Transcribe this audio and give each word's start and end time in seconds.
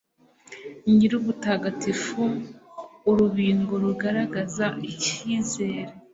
nyirubutagatifu, 0.95 2.21
urubingo 3.09 3.73
rugaragaza 3.83 4.65
icyizere 4.89 5.81